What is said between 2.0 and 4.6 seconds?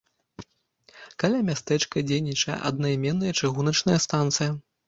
дзейнічае аднайменная чыгуначная станцыя.